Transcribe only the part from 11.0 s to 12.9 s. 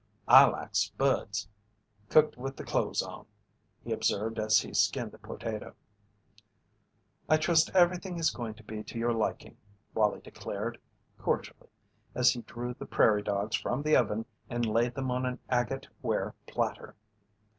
cordially, as he drew the